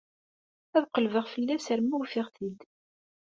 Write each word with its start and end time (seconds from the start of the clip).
Ad 0.77 0.85
qellbeɣ 0.93 1.25
fell-as 1.33 1.65
arma 1.73 1.95
ufiɣ-t-id. 2.01 2.59